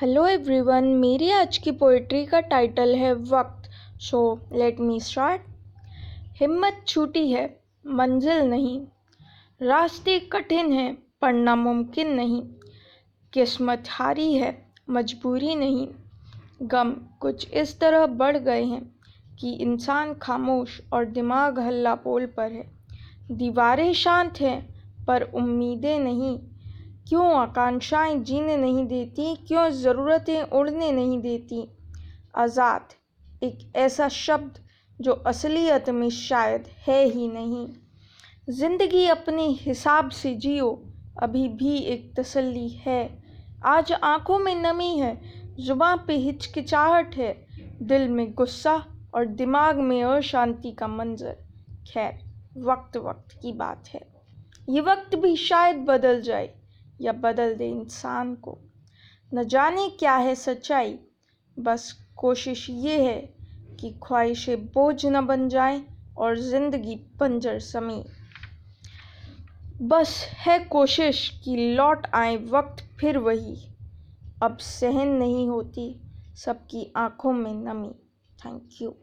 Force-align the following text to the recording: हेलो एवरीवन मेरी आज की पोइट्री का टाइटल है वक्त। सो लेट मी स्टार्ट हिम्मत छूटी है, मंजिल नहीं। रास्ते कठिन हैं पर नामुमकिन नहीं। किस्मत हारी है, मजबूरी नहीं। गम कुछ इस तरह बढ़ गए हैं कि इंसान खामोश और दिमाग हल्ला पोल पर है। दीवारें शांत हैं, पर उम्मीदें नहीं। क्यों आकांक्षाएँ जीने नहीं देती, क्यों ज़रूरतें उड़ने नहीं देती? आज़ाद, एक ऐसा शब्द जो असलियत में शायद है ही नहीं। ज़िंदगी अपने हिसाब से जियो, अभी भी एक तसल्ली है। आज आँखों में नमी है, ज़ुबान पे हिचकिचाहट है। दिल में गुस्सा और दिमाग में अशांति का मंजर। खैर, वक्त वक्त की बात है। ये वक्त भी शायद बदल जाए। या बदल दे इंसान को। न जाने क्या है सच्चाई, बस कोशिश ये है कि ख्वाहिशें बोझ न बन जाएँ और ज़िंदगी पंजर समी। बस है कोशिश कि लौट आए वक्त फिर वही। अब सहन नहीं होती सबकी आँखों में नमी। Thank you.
हेलो 0.00 0.26
एवरीवन 0.26 0.84
मेरी 0.84 1.30
आज 1.30 1.58
की 1.58 1.70
पोइट्री 1.70 2.26
का 2.26 2.40
टाइटल 2.40 2.94
है 2.94 3.14
वक्त। 3.14 3.70
सो 4.00 4.40
लेट 4.52 4.80
मी 4.80 5.00
स्टार्ट 5.00 5.40
हिम्मत 6.36 6.84
छूटी 6.88 7.32
है, 7.32 7.60
मंजिल 7.86 8.38
नहीं। 8.38 8.80
रास्ते 9.62 10.18
कठिन 10.18 10.72
हैं 10.72 11.02
पर 11.22 11.32
नामुमकिन 11.32 12.08
नहीं। 12.08 12.42
किस्मत 13.32 13.84
हारी 13.88 14.34
है, 14.34 14.66
मजबूरी 14.90 15.54
नहीं। 15.54 15.88
गम 16.62 16.96
कुछ 17.20 17.50
इस 17.50 17.80
तरह 17.80 18.06
बढ़ 18.06 18.36
गए 18.36 18.64
हैं 18.64 18.94
कि 19.40 19.52
इंसान 19.52 20.14
खामोश 20.14 20.80
और 20.92 21.04
दिमाग 21.04 21.58
हल्ला 21.58 21.94
पोल 21.94 22.26
पर 22.26 22.52
है। 22.52 22.70
दीवारें 23.30 23.92
शांत 23.92 24.40
हैं, 24.40 24.84
पर 25.04 25.22
उम्मीदें 25.22 25.98
नहीं। 25.98 26.38
क्यों 27.08 27.34
आकांक्षाएँ 27.34 28.18
जीने 28.18 28.56
नहीं 28.56 28.86
देती, 28.86 29.34
क्यों 29.36 29.70
ज़रूरतें 29.70 30.42
उड़ने 30.42 30.92
नहीं 30.92 31.20
देती? 31.20 31.76
आज़ाद, 32.36 32.94
एक 33.42 33.72
ऐसा 33.76 34.08
शब्द 34.08 34.58
जो 35.00 35.12
असलियत 35.12 35.90
में 35.90 36.10
शायद 36.10 36.64
है 36.86 37.04
ही 37.04 37.28
नहीं। 37.28 37.66
ज़िंदगी 38.50 39.06
अपने 39.06 39.46
हिसाब 39.48 40.10
से 40.10 40.34
जियो, 40.34 40.70
अभी 41.22 41.48
भी 41.48 41.76
एक 41.76 42.12
तसल्ली 42.18 42.68
है। 42.68 43.22
आज 43.64 43.92
आँखों 43.92 44.38
में 44.38 44.54
नमी 44.54 44.98
है, 44.98 45.20
ज़ुबान 45.60 46.04
पे 46.06 46.16
हिचकिचाहट 46.16 47.14
है। 47.16 47.46
दिल 47.82 48.08
में 48.08 48.32
गुस्सा 48.32 48.84
और 49.14 49.26
दिमाग 49.26 49.76
में 49.76 50.02
अशांति 50.04 50.72
का 50.72 50.88
मंजर। 50.88 51.36
खैर, 51.92 52.18
वक्त 52.58 52.96
वक्त 52.96 53.38
की 53.42 53.52
बात 53.52 53.88
है। 53.88 54.00
ये 54.68 54.80
वक्त 54.80 55.16
भी 55.16 55.36
शायद 55.36 55.76
बदल 55.76 56.22
जाए। 56.22 56.54
या 57.00 57.12
बदल 57.12 57.54
दे 57.54 57.68
इंसान 57.68 58.34
को। 58.34 58.58
न 59.34 59.44
जाने 59.44 59.88
क्या 59.88 60.16
है 60.16 60.34
सच्चाई, 60.34 60.98
बस 61.58 61.92
कोशिश 62.16 62.70
ये 62.70 63.02
है 63.04 63.20
कि 63.80 64.00
ख्वाहिशें 64.02 64.66
बोझ 64.66 65.06
न 65.06 65.26
बन 65.26 65.48
जाएँ 65.48 65.82
और 66.16 66.38
ज़िंदगी 66.38 66.94
पंजर 67.20 67.58
समी। 67.58 68.04
बस 69.82 70.28
है 70.34 70.58
कोशिश 70.58 71.40
कि 71.44 71.56
लौट 71.56 72.06
आए 72.14 72.36
वक्त 72.36 72.84
फिर 73.00 73.18
वही। 73.18 73.56
अब 74.42 74.56
सहन 74.58 75.08
नहीं 75.08 75.48
होती 75.48 76.00
सबकी 76.36 76.92
आँखों 76.96 77.32
में 77.32 77.54
नमी। 77.54 77.90
Thank 78.46 78.68
you. 78.82 78.94